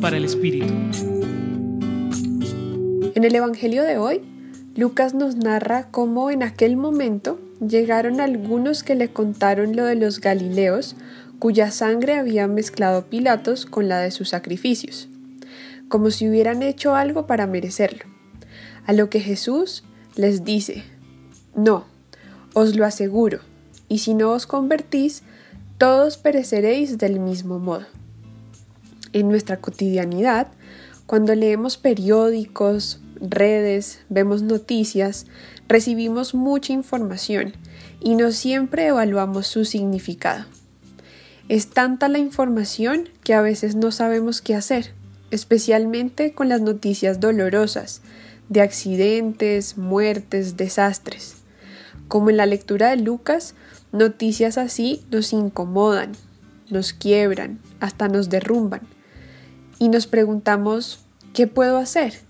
[0.00, 0.72] Para el Espíritu.
[3.14, 4.22] En el Evangelio de hoy,
[4.74, 10.20] Lucas nos narra cómo en aquel momento llegaron algunos que le contaron lo de los
[10.20, 10.96] Galileos,
[11.38, 15.08] cuya sangre había mezclado Pilatos con la de sus sacrificios,
[15.88, 18.06] como si hubieran hecho algo para merecerlo.
[18.86, 19.84] A lo que Jesús
[20.16, 20.82] les dice,
[21.54, 21.84] no,
[22.54, 23.40] os lo aseguro,
[23.88, 25.22] y si no os convertís,
[25.78, 27.84] todos pereceréis del mismo modo.
[29.12, 30.48] En nuestra cotidianidad,
[31.06, 35.26] cuando leemos periódicos, redes, vemos noticias,
[35.68, 37.52] recibimos mucha información
[38.00, 40.46] y no siempre evaluamos su significado.
[41.48, 44.94] Es tanta la información que a veces no sabemos qué hacer,
[45.30, 48.00] especialmente con las noticias dolorosas
[48.48, 51.36] de accidentes, muertes, desastres.
[52.08, 53.54] Como en la lectura de Lucas,
[53.92, 56.12] noticias así nos incomodan,
[56.70, 58.80] nos quiebran, hasta nos derrumban.
[59.82, 61.00] Y nos preguntamos,
[61.34, 62.20] ¿qué puedo hacer?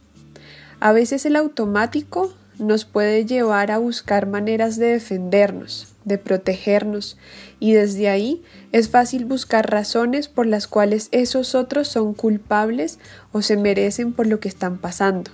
[0.80, 7.18] A veces el automático nos puede llevar a buscar maneras de defendernos, de protegernos,
[7.60, 12.98] y desde ahí es fácil buscar razones por las cuales esos otros son culpables
[13.32, 15.30] o se merecen por lo que están pasando,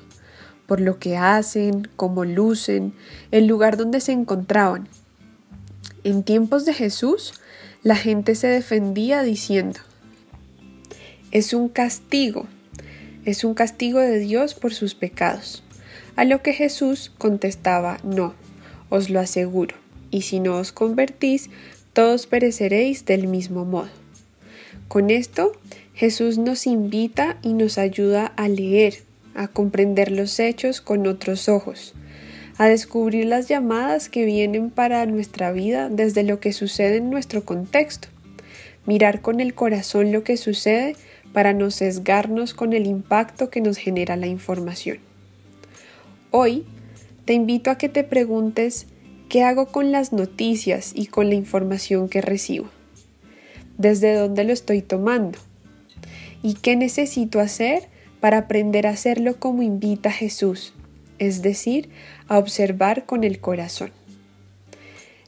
[0.66, 2.94] por lo que hacen, cómo lucen,
[3.30, 4.88] el lugar donde se encontraban.
[6.02, 7.34] En tiempos de Jesús,
[7.84, 9.78] la gente se defendía diciendo,
[11.30, 12.46] es un castigo,
[13.24, 15.62] es un castigo de Dios por sus pecados.
[16.16, 18.34] A lo que Jesús contestaba, no,
[18.88, 19.76] os lo aseguro,
[20.10, 21.50] y si no os convertís,
[21.92, 23.90] todos pereceréis del mismo modo.
[24.88, 25.52] Con esto,
[25.94, 28.94] Jesús nos invita y nos ayuda a leer,
[29.34, 31.94] a comprender los hechos con otros ojos,
[32.56, 37.44] a descubrir las llamadas que vienen para nuestra vida desde lo que sucede en nuestro
[37.44, 38.08] contexto,
[38.86, 40.96] mirar con el corazón lo que sucede
[41.32, 44.98] para no sesgarnos con el impacto que nos genera la información.
[46.30, 46.64] Hoy
[47.24, 48.86] te invito a que te preguntes
[49.28, 52.68] qué hago con las noticias y con la información que recibo.
[53.76, 55.38] ¿Desde dónde lo estoy tomando?
[56.42, 57.88] ¿Y qué necesito hacer
[58.20, 60.72] para aprender a hacerlo como invita Jesús?
[61.18, 61.90] Es decir,
[62.28, 63.90] a observar con el corazón.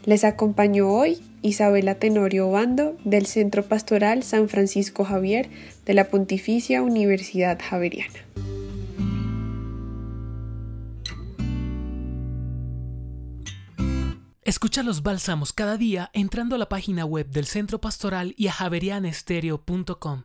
[0.04, 5.48] Les acompañó hoy Isabela Tenorio Bando del Centro Pastoral San Francisco Javier
[5.86, 8.20] de la Pontificia Universidad Javeriana.
[14.42, 18.52] Escucha los bálsamos cada día entrando a la página web del Centro Pastoral y a
[18.52, 20.24] javerianestereo.com.